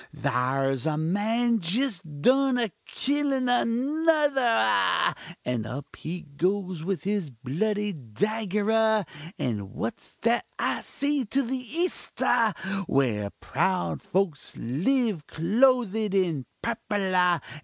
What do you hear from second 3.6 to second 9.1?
another ah! and up he goes with his bloody dagger ah!